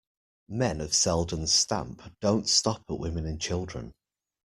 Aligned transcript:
Men 0.49 0.81
of 0.81 0.95
Selden's 0.95 1.53
stamp 1.53 2.01
don't 2.21 2.49
stop 2.49 2.85
at 2.89 2.97
women 2.97 3.27
and 3.27 3.39
children. 3.39 3.93